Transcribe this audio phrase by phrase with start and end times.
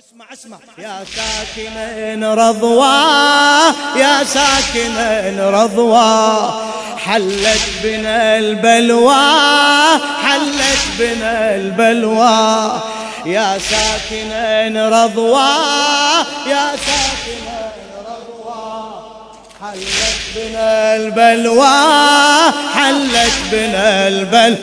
[0.00, 0.58] اسمع اسمع.
[0.78, 2.84] يا ساكن رضوى
[3.96, 6.52] يا ساكن رضوى.
[6.98, 9.24] حلت بنا البلوى
[10.22, 12.82] حلت بنا البلوى.
[13.26, 15.50] يا ساكن رضوى
[16.46, 17.44] يا ساكن
[18.06, 19.02] رضوى.
[19.62, 21.78] حلت بنا البلوى
[22.74, 24.56] حلت بنا البل.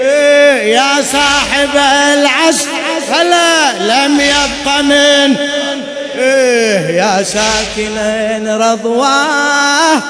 [0.00, 1.76] يا صاحب
[2.14, 2.68] العصر
[3.12, 5.36] هلا لم يبق من
[6.18, 10.00] إيه يا ساكن رضواه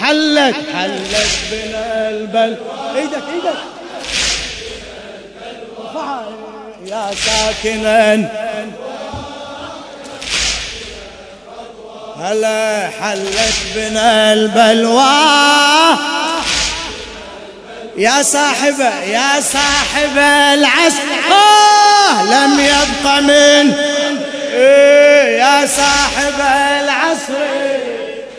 [0.00, 2.56] حلت حلت بنا البل.
[2.96, 3.58] إيدك إيدك.
[6.86, 8.28] يا ساكنا
[12.20, 16.21] هلا حلت بنا البلوى.
[17.96, 20.18] يا صاحب يا صاحب
[20.54, 23.74] العسل آه لم يبق من.
[24.54, 26.34] إيه يا صاحب
[26.84, 27.44] العصر.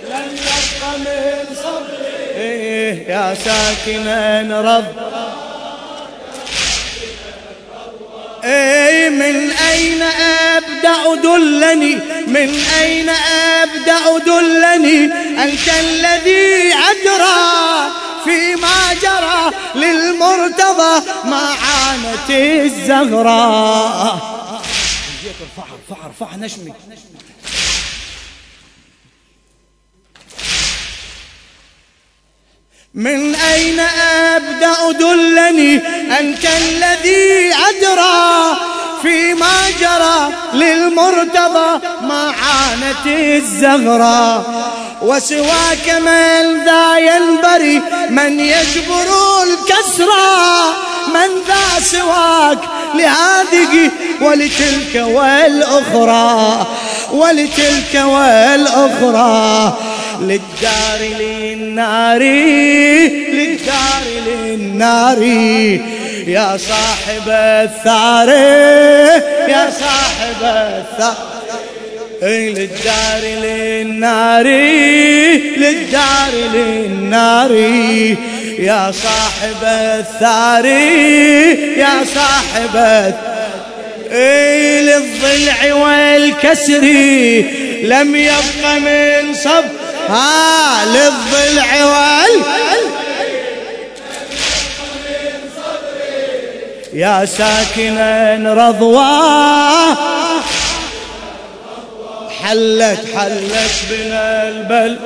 [0.10, 5.14] لم يبق من صبري إيه يا ساكنا رب.
[8.44, 10.04] اي من أين
[10.58, 11.96] أبدأ دلني؟
[12.28, 13.10] من أين
[13.64, 15.06] أبدأ دلني؟
[15.44, 18.03] أنت الذي أدرى.
[18.24, 24.20] فيما جرى للمرتضى ما عانت الزهراء
[25.42, 26.74] ارفعها ارفعها ارفعها نشمي
[32.94, 33.80] من أين
[34.36, 35.78] أبدأ دلني
[36.20, 38.58] أنت الذي أدرى
[39.02, 44.46] فيما جرى للمرتضى ما عانت الزغرى
[45.04, 49.08] وسواك من ذا ينبري من يجبر
[49.44, 50.74] الكسرى
[51.08, 52.60] من ذا سواك
[52.96, 56.68] لهذه ولتلك والأخرى
[57.12, 59.78] ولتلك والأخرى.
[60.20, 62.20] للدار للنار
[63.34, 65.22] للدار للنار.
[66.28, 68.30] يا صاحب الثار
[69.50, 71.16] يا صاحب الثار.
[72.28, 74.48] للدار للنار
[75.58, 77.52] للدار للنار
[78.60, 80.66] يا صاحب الثار
[81.78, 82.76] يا صاحب
[84.12, 86.84] اي للضلع والكسر
[87.84, 89.70] لم يبق من صبر.
[90.10, 92.42] ها للضلع وال
[96.94, 100.13] يا ساكنا رضوى.
[102.44, 105.00] حلت حلت بنا البل.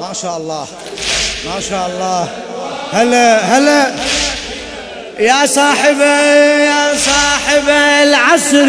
[0.00, 0.66] ما شاء الله
[1.44, 2.28] ما شاء الله.
[2.92, 3.92] هلا هلا.
[5.18, 7.68] يا صاحب يا صاحب
[8.02, 8.66] العصر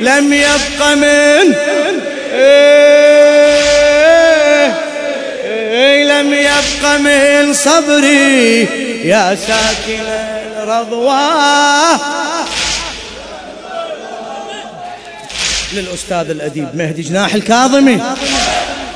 [0.00, 1.54] لم يبق من
[2.32, 3.01] إيه؟
[6.62, 8.60] يبق من صبري
[9.04, 10.06] يا ساكن
[10.62, 11.28] الرضوى.
[15.72, 18.00] للأستاذ الأديب مهدي جناح الكاظمي.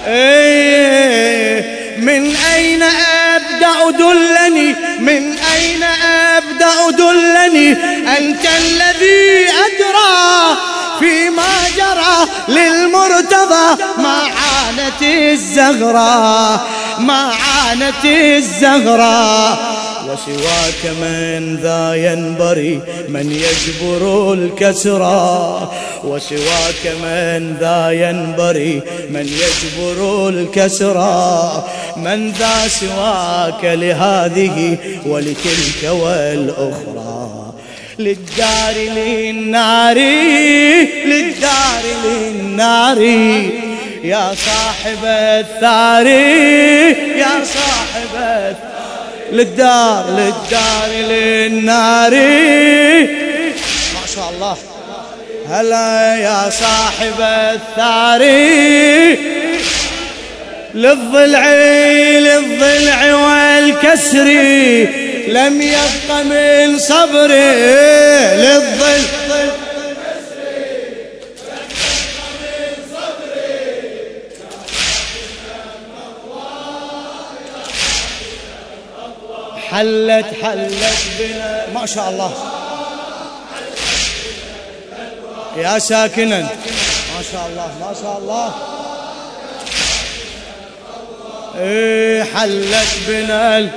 [0.07, 5.83] إيه من أين أبدأ دلني؟ من أين
[6.37, 7.73] أبدأ دلني؟
[8.19, 10.57] أنت الذي أدرى
[10.99, 12.29] فيما جرى
[13.27, 16.61] للمرتضى ما عانت الزغراء
[16.99, 19.77] ما عانت الزغراء
[20.07, 25.71] وسواك من ذا ينبري من يجبر الكسرى.
[26.05, 31.65] وسواك من ذا ينبري من يجبر الكسرى.
[31.97, 37.36] من ذا سواك لهذه ولتلك والأخرى.
[37.99, 39.97] للدار للنار
[41.05, 43.01] للدار للنار.
[44.05, 46.07] يا صاحب الثار
[47.17, 48.55] يا صاحب
[49.33, 52.11] للدار للدار للنار.
[53.95, 54.57] ما شاء الله.
[55.51, 58.23] هلا يا صاحب الثار.
[60.75, 61.53] للضلع
[62.19, 64.27] للضلع والكسر.
[65.27, 67.55] لم يبق من صبري
[68.37, 69.27] للضلع
[79.71, 81.67] حلت حلت بنا.
[81.75, 82.33] ما شاء الله.
[85.57, 86.41] يا ساكنا.
[86.41, 88.55] ما شاء الله ما شاء الله.
[91.59, 93.71] إيه حلت بنا.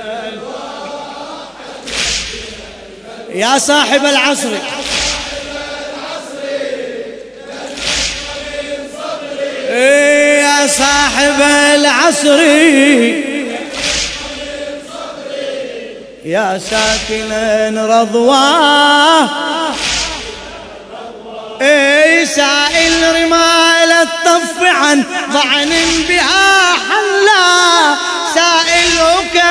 [3.34, 4.48] يا صاحب العصر.
[9.68, 11.40] إيه يا صاحب
[11.74, 12.40] العصر.
[16.24, 19.28] يا ساكنا رضواه
[21.62, 25.70] اي سائل رمال الطف عن ضعن
[26.08, 26.76] بها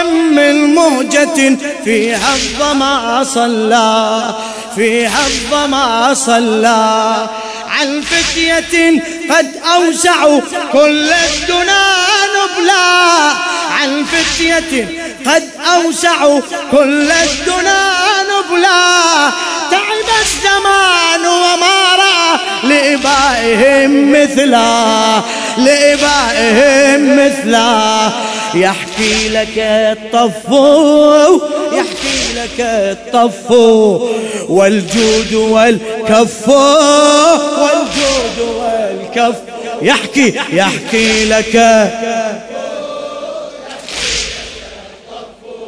[0.03, 4.35] من مهجة فيها الظما صلى
[4.75, 7.27] فيها الظما صلى.
[7.79, 10.41] عن فتية قد أوسعوا
[10.73, 11.95] كل الدنا
[12.35, 13.31] نبلا
[13.71, 14.87] عن فتية
[15.25, 16.41] قد أوسعوا
[16.71, 17.93] كل الدنا
[18.23, 19.29] نبلا
[19.71, 25.21] تعب الزمان وما رأى لإبائهم مثلا
[25.57, 28.11] لإبائهم مثلا.
[28.55, 31.41] يحكي لك الطفو
[31.71, 34.09] يحكي لك الطفو
[34.49, 36.49] والجود والكف
[37.59, 39.35] والجود والكف.
[39.81, 41.55] يحكي يحكي لك.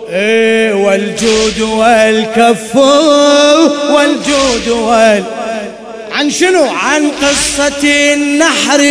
[0.09, 2.75] إيه والجود والكف
[3.95, 5.23] والجود وال
[6.21, 8.81] عن شنو؟ عن قصة النحر.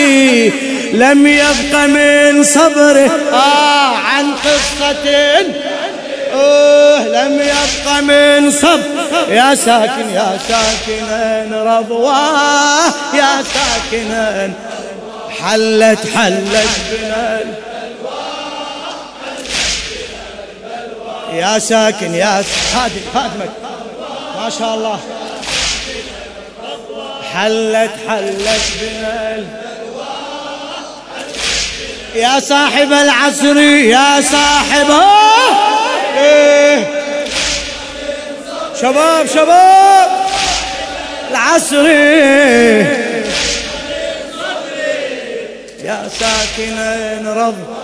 [0.92, 5.10] لم يبق من صبره آه عن قصة
[6.32, 9.32] أوه لم يبق من صبر.
[9.32, 14.52] يا ساكن يا ساكنا رضواه يا ساكنا
[15.40, 17.40] حلت حلت بنا.
[21.32, 22.44] يا ساكن يا
[22.74, 23.50] خادم خادمك
[24.42, 25.00] ما شاء الله.
[27.34, 29.44] حلت حلت بنا
[32.14, 34.90] يا صاحب العصر يا صاحب
[36.16, 36.86] إيه.
[38.80, 40.10] شباب شباب
[41.30, 41.86] العصر.
[45.84, 47.79] يا ساكن رض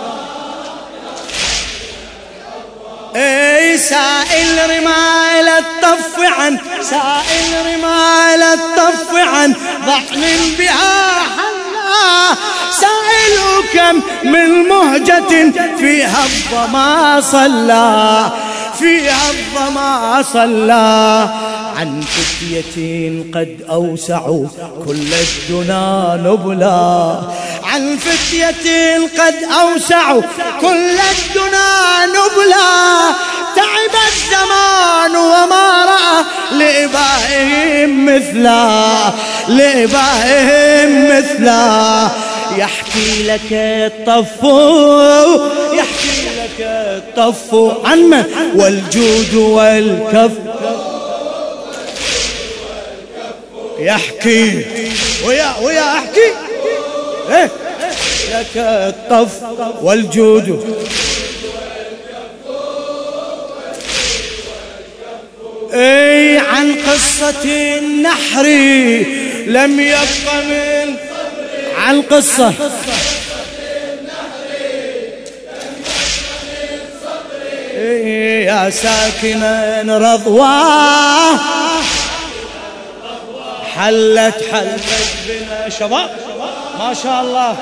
[3.15, 9.53] إي سائل رمال الطف عن سائل رمال الطف عن.
[9.87, 10.23] ضحن
[10.59, 12.35] بها حلا
[12.71, 13.37] سائل
[13.73, 15.51] كم من مهجة.
[15.77, 18.31] فيها الظما صلى
[18.79, 21.29] فيها الظما صلى.
[21.77, 24.47] عن فتية قد أوسعوا
[24.85, 27.19] كل الدنا نبلا.
[27.63, 30.21] عن فتية قد أوسعوا
[30.61, 32.26] كل الدنا نبلا.
[36.87, 39.13] لإبائهم مثلا
[39.47, 42.09] لإبائهم مثلا.
[42.57, 45.01] يحكي لك الطفو
[45.73, 48.23] يحكي لك الطفو عن من
[48.55, 50.31] والجود والكف.
[53.79, 54.65] يحكي
[55.25, 56.33] ويا ويا أحكي.
[57.29, 57.51] إيه؟
[58.33, 59.31] لك الطف
[59.81, 60.75] والجود.
[65.73, 68.43] أي عن قصة النحر
[69.47, 70.95] لم يبق من
[71.77, 72.53] عن قصة.
[77.75, 81.39] إيه يا ساكنا رضواه
[83.75, 84.83] حلت حلت
[85.27, 86.09] بنا شباب.
[86.79, 87.57] ما شاء الله.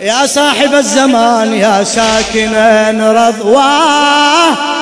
[0.00, 4.77] يا صاحب الزمان يا ساكنا رضواه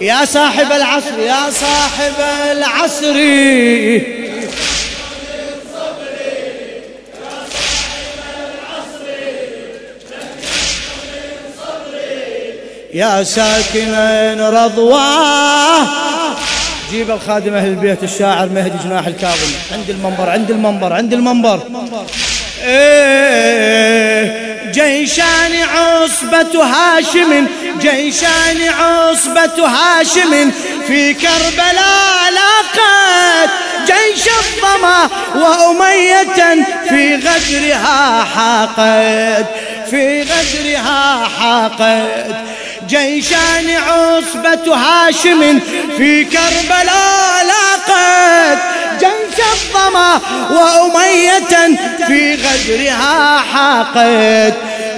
[0.00, 2.12] يا صاحب العصر يا صاحب
[2.52, 3.16] العصر.
[12.94, 15.86] يا ساكنا رضواه
[16.90, 21.60] جيب الخادم أهل البيت الشاعر مهدي جناح الكاظم عند المنبر عند المنبر عند المنبر.
[22.64, 24.59] إيه.
[24.72, 27.46] جيشان عصبة هاشم
[27.80, 30.50] جيشان عصبة هاشم.
[30.86, 33.50] في كربلاء لاقت
[33.86, 39.46] جيش الظما وأمية في غدرها حاقد
[39.90, 42.36] في غدرها حاقد
[42.88, 45.60] جيشان عصبة هاشم
[45.96, 48.58] في كربلاء لاقت
[48.98, 50.20] جيش الظما
[50.50, 54.54] وأمية في غدرها حاقت.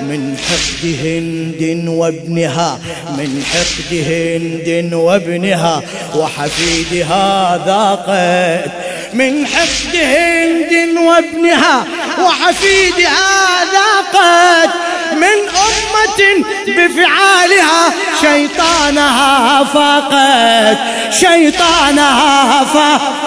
[0.09, 2.79] من حقد هند وابنها
[3.09, 5.83] من حقد هند وابنها
[6.15, 8.71] وحفيدها ذاقت.
[9.15, 11.85] من حقد هند وابنها
[12.19, 14.71] وحفيدها ذاقت.
[15.13, 20.79] من أمة بفعالها شيطانها فاقت.
[21.13, 23.23] شيطانها فاقت.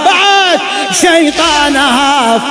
[1.02, 2.42] شيطانها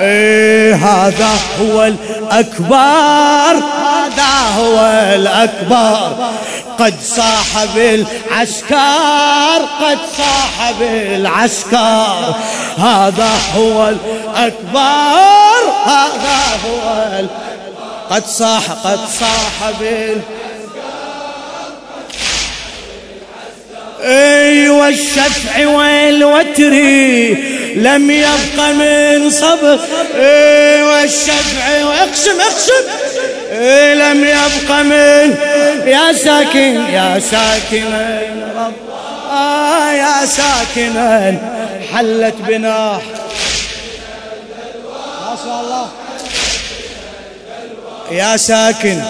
[0.00, 4.80] إيه هذا هو الأكبر هذا هو
[5.14, 6.34] الأكبر.
[6.78, 12.34] قد صاح بالعسكر قد صاح بالعسكر
[12.78, 17.54] هذا هو الأكبر هذا هو الأكبر
[18.10, 20.20] قد صاح قد صاح بال
[24.04, 26.74] أيوه الشفع والوتر
[27.76, 29.80] لم يبق من صبر.
[30.16, 31.66] أيوه الشفع
[32.02, 32.72] اقسم اقسم.
[33.52, 35.36] إيه لم يبق من
[35.86, 38.22] يا ساكن يا ساكنا
[38.56, 38.72] رب
[39.32, 41.38] آه يا ساكنا
[41.94, 43.02] حلت بناح
[45.20, 45.86] ما شاء الله.
[48.10, 49.02] يا ساكن.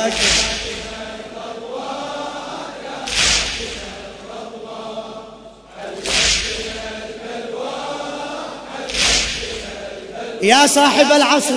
[10.42, 11.54] يا صاحب العصر.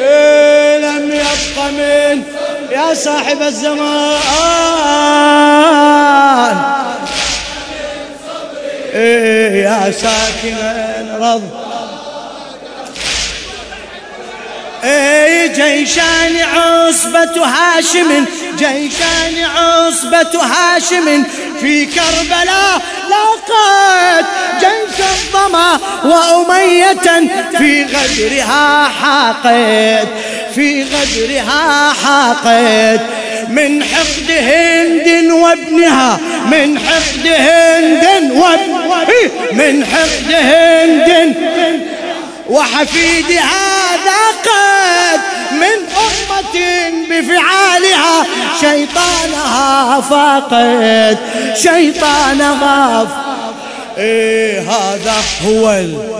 [0.00, 2.22] إيه لم يبق من
[2.70, 4.20] يا صاحب الزمان.
[8.94, 10.56] إيه يا ساكن
[11.20, 11.42] رض
[14.84, 18.24] اي جيشان عصبة هاشم
[18.58, 21.24] جيشان عصبة هاشم.
[21.60, 24.24] في كربلاء لاقت
[24.60, 30.08] جيش الظما وأمية في غدرها حاقد
[30.54, 33.00] في غدرها حاقد
[33.48, 36.18] من حقد هند وابنها
[36.50, 41.40] من حقد هند وابنها من حقد هند.
[42.50, 45.20] وحفيدها ذاقت
[45.52, 46.56] من أمة
[47.10, 48.26] بفعالها
[48.60, 51.18] شيطانها فاقد
[51.54, 53.06] شيطانها
[53.98, 55.14] إيه هذا
[55.46, 56.10] هو ال...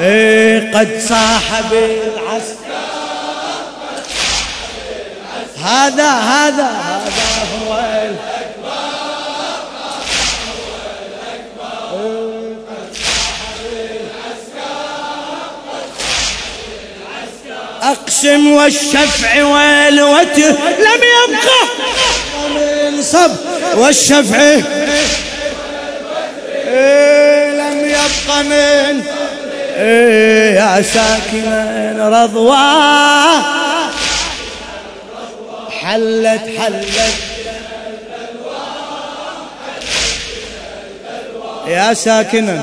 [0.00, 2.58] إيه قد صاحب العسكر.
[5.64, 8.16] هذا هذا هذا هو ال...
[17.92, 21.62] أقسم والشفع والوتر لم يبقى.
[22.54, 23.30] من صب.
[23.76, 24.40] والشفع.
[26.66, 29.02] إيه لم يبقى من.
[29.76, 32.58] إيه يا ساكن رضوى.
[35.80, 36.98] حلت حلت.
[41.66, 42.62] يا ساكنا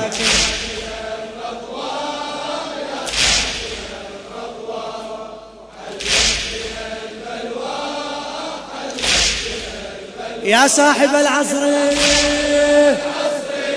[10.46, 11.64] يا صاحب العصر.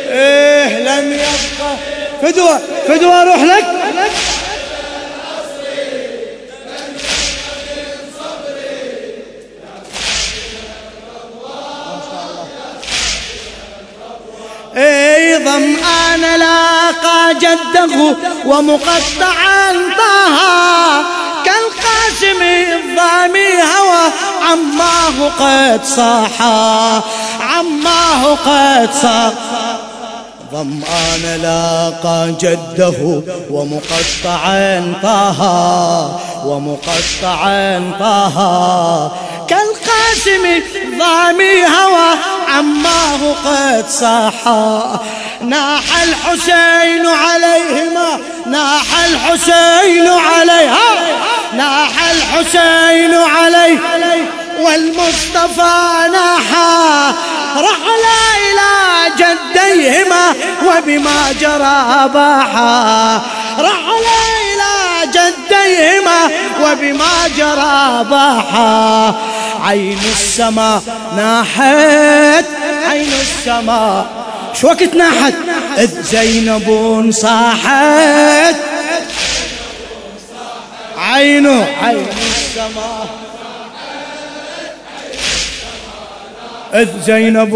[0.10, 1.76] إيه لم يبقى.
[2.22, 3.66] فدوة فدوة أروح لك؟
[14.78, 21.04] اي ظمآن لاقى جده ومقطعا طه
[21.46, 24.12] كالقاسم الضامي هوى.
[24.44, 27.02] عماه قد صاحا
[27.42, 29.80] عماه قد صاحا.
[30.52, 35.42] ظمآن لاقى جده ومقطعا طه
[36.46, 38.38] ومقطعا طه
[39.48, 40.64] كالقاسم
[41.00, 42.10] ضامي هوى
[42.48, 45.00] عماه قد صاحا.
[45.42, 50.90] ناح الحسين عليهما ناح الحسين عليها.
[51.54, 53.78] ناح الحسين عليه
[54.60, 57.14] والمصطفى ناحا
[57.58, 58.06] رحل
[58.46, 60.34] إلى جديهما
[60.66, 63.22] وبما جرى باحا
[63.60, 64.06] رحل
[64.42, 66.30] إلى جديهما
[66.62, 69.16] وبما جرى باحا
[69.64, 70.82] عين السماء
[71.16, 72.46] ناحت
[72.90, 74.06] عين السماء
[74.54, 75.34] شو وقت ناحت؟
[76.12, 78.56] زينب صاحت.
[81.10, 81.68] عينه.
[81.84, 83.08] عين السماء
[86.74, 87.54] إذ زينب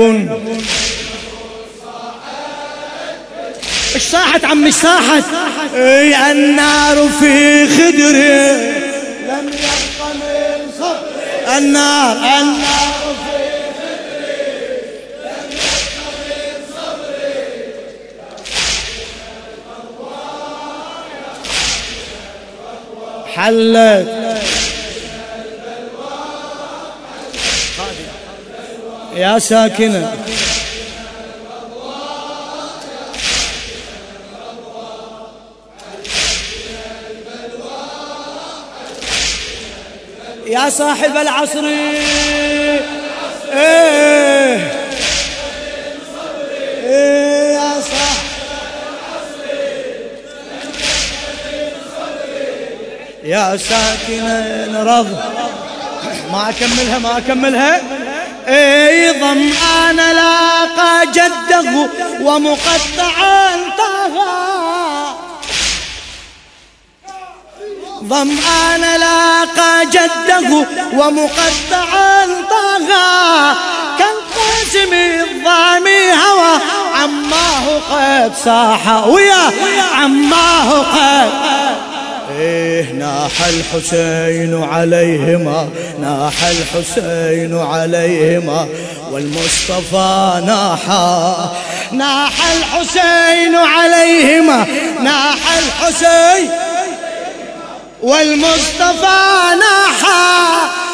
[3.97, 5.23] صاحت عم مش صاحت
[5.75, 8.49] إي النار في خدري
[9.29, 13.02] لم يبق من صبري النار النار.
[23.43, 24.07] حلت
[29.15, 30.13] يا ساكنة.
[40.47, 41.65] يا صاحب العصر.
[43.53, 44.82] إيه.
[53.23, 55.17] يا ساكن رض.
[56.31, 57.81] ما أكملها ما أكملها.
[58.47, 61.89] اي ظمآن لاقى جده
[62.21, 65.15] ومقطعا طغى
[68.03, 73.55] ظمآن لاقى جده ومقطعا طغى
[73.99, 76.59] كالقاسم الضامي هوى.
[76.95, 79.51] عماه قد صاح ويا
[79.95, 81.29] عماه قد
[82.39, 85.69] إيه ناح الحسين عليهما
[86.01, 88.67] ناح الحسين عليهما
[89.11, 91.51] والمصطفى ناحا
[91.91, 94.65] ناح الحسين عليهما
[95.03, 96.49] ناح الحسين
[98.01, 100.43] والمصطفى ناحا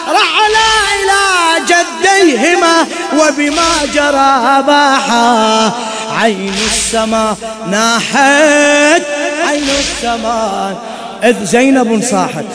[0.09, 0.69] رحلا
[0.99, 5.71] إلى جديهما وبما جرى باحا
[6.21, 7.35] عين السماء
[7.67, 9.03] ناحت
[9.47, 12.45] عين السماء إذ زينب صاحت.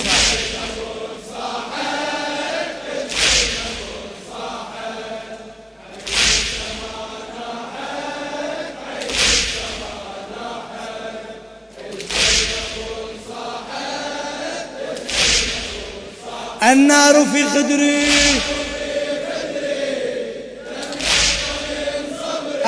[16.62, 18.06] النار في خدري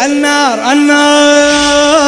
[0.04, 2.06] النار النار.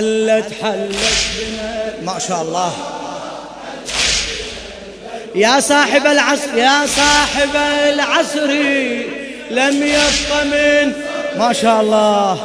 [0.00, 0.96] حلت حلت
[1.38, 2.72] بنا ما شاء الله.
[5.34, 7.56] يا صاحب العصر يا صاحب
[7.94, 8.50] العصر
[9.50, 10.92] لم يبق من
[11.38, 12.38] ما شاء الله.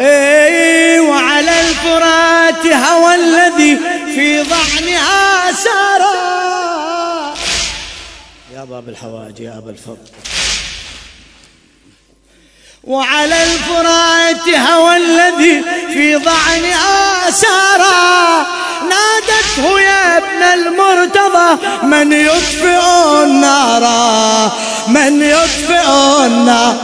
[0.00, 3.78] اي وعلى الفرات هوى الذي
[4.14, 6.25] في ضعنها سارا
[8.56, 10.08] يا باب الحواج يا ابا الفضل.
[12.84, 18.46] وعلى الفرات هوى الذي في ضعنها سارا
[18.90, 22.80] نادته يا ابن المرتضى من يطفئ
[23.24, 23.82] النار
[24.88, 25.88] من يطفئ
[26.26, 26.76] النار.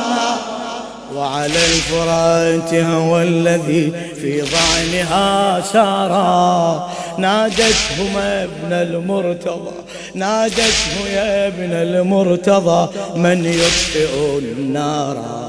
[1.14, 9.74] وعلى الفرات هو الذي في ضعنها سارا نادته ما ابن المرتضى
[10.14, 15.42] نادته يا ابن المرتضى من يطفئ النار.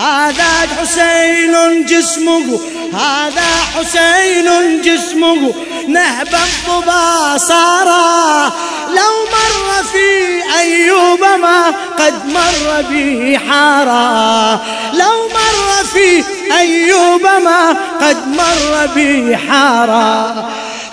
[0.00, 2.60] هذا حسين جسمه
[2.92, 4.48] هذا حسين
[4.84, 5.54] جسمه
[5.88, 8.52] نهب الضبا صارا.
[8.88, 11.66] لو مر في أيوب ما
[11.98, 14.60] قد مر به حارا.
[14.92, 16.24] لو مر في
[16.58, 20.48] أيوب ما قد مر به حارا.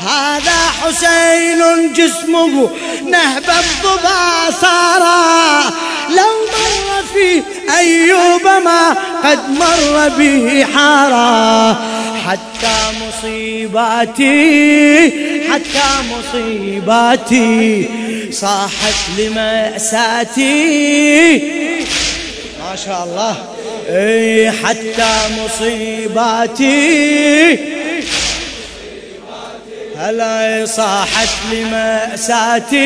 [0.07, 1.61] هذا حسين
[1.93, 2.69] جسمه
[3.09, 5.63] نهب الضبا صارا
[6.09, 7.43] لو مر في
[7.77, 8.83] أيوب ما
[9.23, 11.77] قد مر به حارا.
[12.27, 14.33] حتى مصيباتي
[15.51, 17.89] حتى مصيباتي
[18.31, 20.53] صاحت لمأساتي.
[22.59, 23.35] ما شاء الله.
[23.89, 26.73] إي حتى مصيباتي
[30.03, 32.77] هلا صاحت لمأساتي.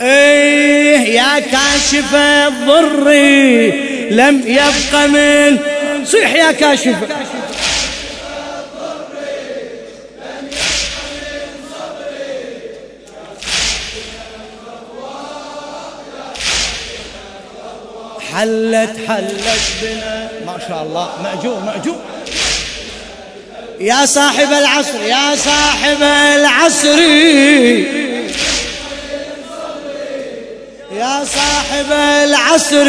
[0.00, 3.12] إيه يا كاشف الضر
[4.10, 5.58] لم يبق من
[6.04, 6.96] صيح يا كاشف.
[18.32, 20.28] حلت حلت بنا.
[20.46, 21.08] ما شاء الله.
[21.22, 22.00] مأجور مأجور.
[23.80, 26.98] يا صاحب العصر يا صاحب العصر.
[30.92, 32.88] يا صاحب العصر.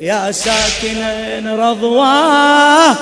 [0.00, 2.96] يا ساكن رضواه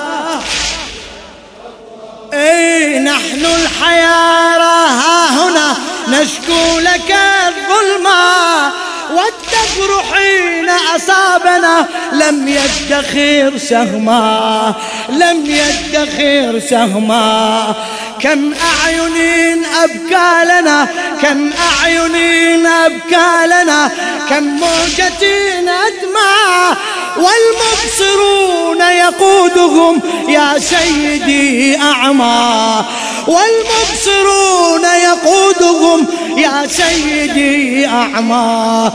[2.33, 5.77] إي نحن الحيارى ها هنا.
[6.07, 7.15] نشكو لك
[7.47, 8.71] الظلمة
[9.09, 10.52] والدهر حين
[10.95, 14.73] أصابنا لم يدخر سهما
[15.09, 17.75] لم يدخر سهما.
[18.21, 20.87] كم أعين أبكى لنا
[21.21, 23.91] كم أعين أبكى لنا.
[24.29, 25.23] كم موجة
[25.59, 26.77] أدمى
[27.17, 30.01] والمبصرون يقودهم.
[30.29, 32.85] يا سيدي أعمى
[33.27, 36.07] والمبصرون يقودهم.
[36.37, 38.91] يا سيدي أعمى.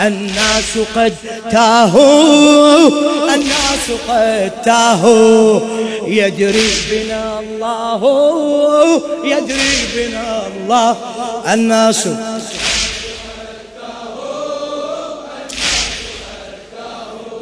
[0.00, 1.14] الناس قد
[1.50, 2.88] تاهوا
[3.34, 5.60] الناس قد تاهوا.
[6.06, 8.02] يدري بنا الله
[9.24, 10.96] يدري بنا الله.
[11.52, 12.08] الناس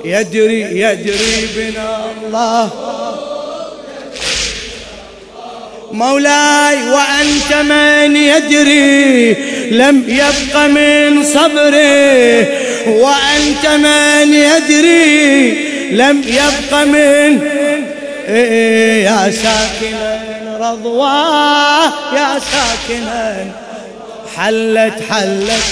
[0.05, 2.71] يدري يدري بنا الله.
[5.93, 9.37] مولاي وأنت من يدري
[9.71, 12.47] لم يبق من صبري
[12.89, 17.41] وأنت من يدري لم يبق من
[19.05, 20.21] يا ساكنا
[20.61, 23.47] رضواه يا ساكنا
[24.37, 25.65] حلت حلت.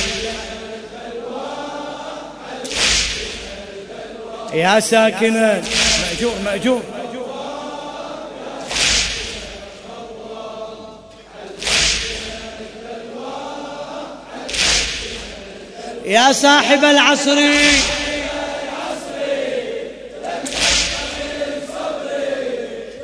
[4.54, 5.60] يا ساكنا.
[6.02, 6.82] مأجور مأجور.
[16.06, 17.38] يا صاحب العصر.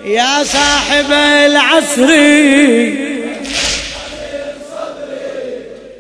[0.04, 1.12] يا صاحب
[1.46, 2.10] العصر.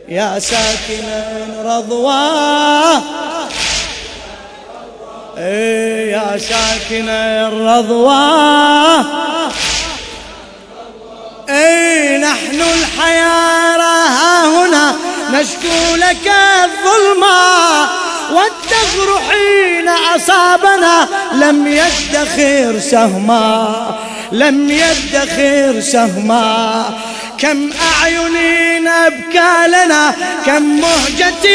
[0.08, 1.24] يا ساكنا
[1.64, 3.02] رضواه
[5.38, 8.24] إيه يا ساكن الرضوى
[11.48, 15.11] اي نحن الحيارى ها هنا.
[15.32, 16.32] نشكو لك
[16.64, 17.82] الظلمة
[18.32, 21.08] والدهر حين أصابنا.
[21.32, 23.96] لم يدخر سهما
[24.32, 26.84] لم يدخر سهما.
[27.38, 27.70] كم
[28.02, 30.14] أعين أبكى لنا
[30.46, 31.46] كم مهجة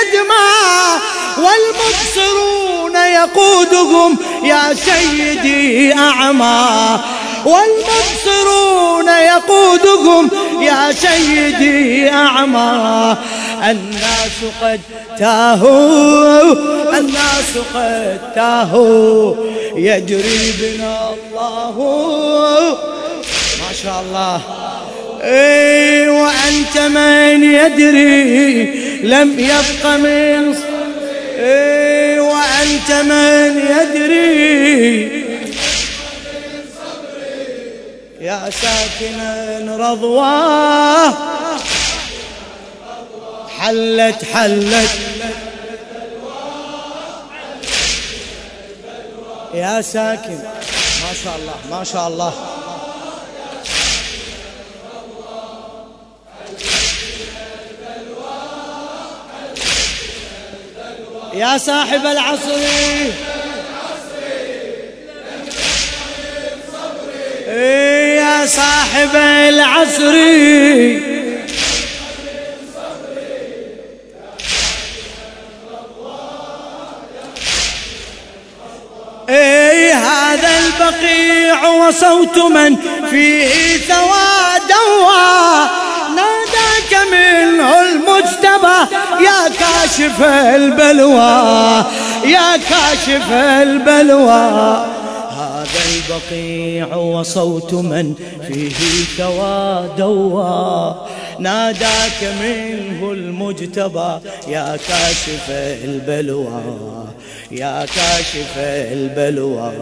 [0.00, 1.00] أدمى.
[1.38, 7.00] والمبصرون يقودهم يا سيدي أعمى.
[7.44, 10.30] والمبصرون يقودهم
[10.60, 13.16] يا سيدي أعمى
[13.70, 14.80] الناس قد
[15.18, 16.52] تاهوا
[16.98, 19.34] الناس قد تاهوا
[19.76, 21.76] يجري بنا الله.
[23.60, 24.40] ما شاء الله.
[25.22, 28.64] اي وأنت من يدري
[29.02, 30.54] لم يبق من
[31.38, 35.23] اي وأنت من يدري
[38.24, 41.14] يا ساكنا رضواه
[43.58, 44.90] حلت حلت.
[49.54, 50.38] يا ساكن.
[51.02, 52.32] ما شاء الله ما شاء الله.
[61.34, 63.33] يا صاحب العصر.
[67.54, 69.16] يا صاحب
[69.48, 70.14] العصر.
[79.28, 82.76] اي هذا البقيع وصوت من
[83.10, 85.64] فيه ثوى دوا
[86.08, 88.96] ناداك منه المجتبى.
[89.20, 91.84] يا كاشف البلوى
[92.24, 94.83] يا كاشف البلوى.
[95.94, 98.14] البقيع وصوت من
[98.48, 100.92] فيه ثوى دوا
[101.38, 105.50] ناداك منه المجتبى يا كاشف
[105.84, 106.62] البلوى
[107.50, 109.72] يا كاشف البلوى.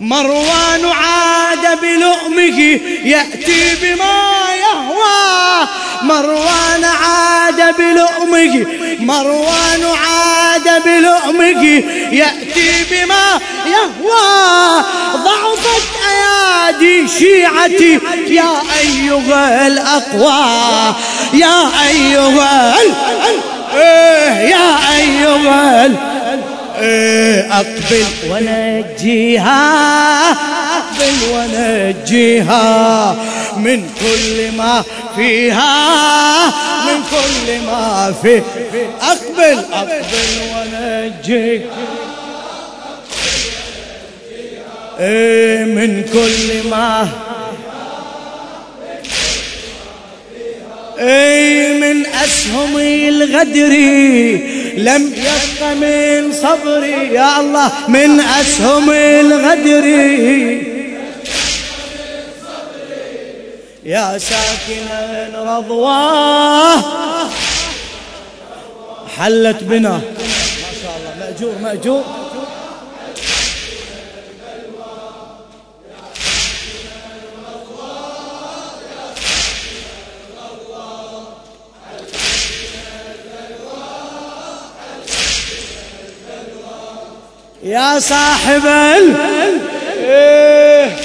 [0.00, 2.58] مروان عاد بلؤمه
[3.04, 4.22] يأتي بما
[4.54, 5.68] يهوى.
[6.02, 8.66] مروان عاد بلؤمه
[9.00, 11.64] مروان عاد بلؤمه
[12.12, 14.84] يأتي بما يهوى.
[15.14, 20.94] ضعفت أيادي شيعتي يا أيها الأقوى
[21.34, 22.74] يا أيها
[24.40, 25.86] يا أيها
[26.78, 29.62] أقبل ونجيها
[30.78, 33.16] أقبل ونجيها.
[33.56, 34.84] من كل ما
[35.16, 36.46] فيها
[36.86, 38.42] من كل ما في
[39.02, 39.98] أقبل أقبل
[40.54, 41.62] ونجيها.
[45.00, 47.08] إيه من كل ما
[50.98, 53.72] أي من اسهم الغدر
[54.78, 59.84] لم يبق من صبري يا الله من اسهم الغدر.
[63.84, 66.82] يا ساكنا رضواه
[69.16, 69.90] حلت بنا.
[69.90, 70.00] ما
[70.82, 72.23] شاء الله مأجور مأجور.
[87.64, 89.16] يا صاحب ال
[89.98, 90.96] إيه.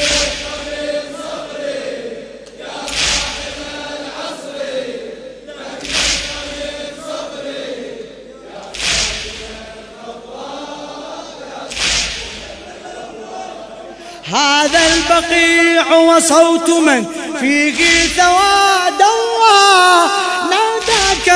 [14.34, 17.06] هذا البقيع وصوت من
[17.40, 18.70] فيه ثوى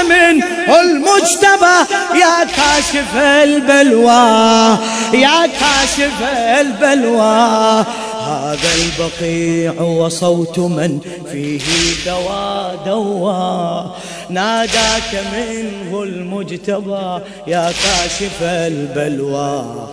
[0.01, 0.43] من
[0.81, 1.77] المجتبى.
[2.13, 4.77] يا كاشف البلوى
[5.13, 6.17] يا كاشف
[6.59, 7.85] البلوى.
[8.27, 10.99] هذا البقيع وصوت من
[11.31, 11.61] فيه
[12.05, 13.81] دوا دوا.
[14.29, 19.89] ناداك منه المجتبى يا كاشف البلوى.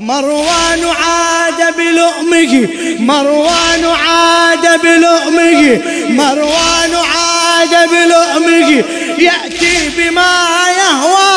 [0.00, 8.84] مروان عاد بلؤمه مروان عاد بلؤمه مروان عاد بلؤمه.
[9.18, 11.34] يأتي بما يهوى.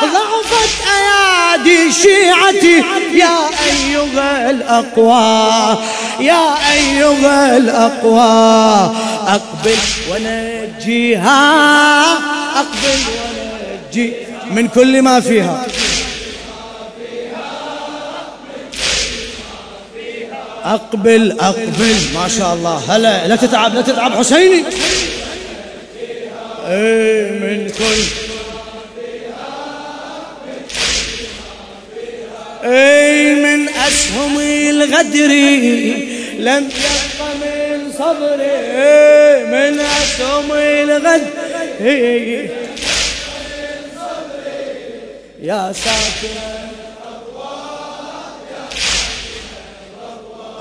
[0.00, 2.84] ضعفت أيادي شيعتي.
[3.14, 3.38] يا
[3.70, 5.78] أيها الأقوى
[6.20, 8.94] يا أيها الأقوى
[9.26, 9.78] أقبل
[10.10, 11.40] ونجيها.
[12.56, 13.00] أقبل
[13.92, 14.12] ونجي
[14.50, 15.66] من كل ما فيها.
[20.64, 21.96] أقبل أقبل.
[22.14, 22.82] ما شاء الله.
[22.88, 24.64] هلا لا تتعب لا تتعب حسيني.
[26.70, 28.02] إيه من كل
[32.64, 35.32] اي من اسهم الغدر
[36.38, 41.20] لم يبق من صبري اي من اسهم الغدر
[45.42, 46.34] يا ساكن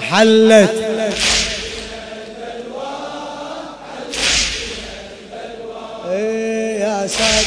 [0.02, 0.99] حلت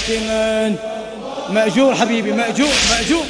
[0.07, 0.75] ساكنا
[1.51, 3.25] مأجور حبيبي مأجور مأجور.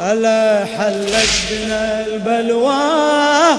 [0.00, 3.58] ألا حلت بنا البلوى.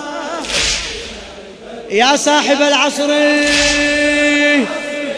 [1.92, 3.10] يا صاحب العصر.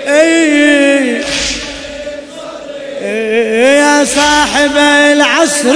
[0.08, 1.22] إيه
[3.78, 4.78] يا صاحب
[5.14, 5.76] العصر.